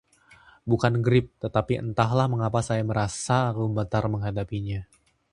bukan 0.71 0.93
grip, 1.05 1.27
tetapi 1.43 1.73
entahlah 1.85 2.25
mengapa 2.33 2.59
saya 2.67 2.81
gemetar 3.57 4.03
menghadapinya 4.13 4.81